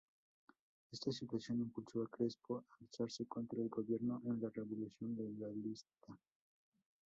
[0.91, 6.17] Esa situación impulsó a Crespo a alzarse contra el gobierno en la Revolución Legalista.